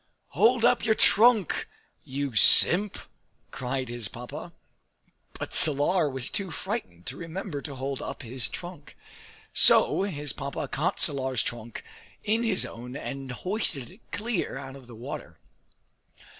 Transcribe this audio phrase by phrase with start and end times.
[0.29, 1.67] "Hold up your trunk,
[2.03, 2.97] you simp!"
[3.51, 4.51] cried his Papa.
[5.37, 8.97] But Salar was too frightened to remember to hold up his trunk;
[9.53, 11.83] so his Papa caught Salar's trunk
[12.23, 15.37] in his own and hoisted it clear out of the water.